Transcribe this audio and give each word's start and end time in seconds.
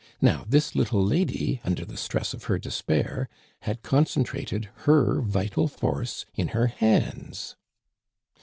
Now, 0.19 0.45
this 0.49 0.73
little 0.73 1.05
lady, 1.05 1.61
under 1.63 1.85
the 1.85 1.95
stress 1.95 2.33
of 2.33 2.45
her 2.45 2.57
despair, 2.57 3.29
had 3.59 3.83
concentrated 3.83 4.69
her 4.87 5.21
vital 5.21 5.67
force 5.67 6.25
in 6.33 6.47
her 6.57 6.65
hands." 6.65 7.55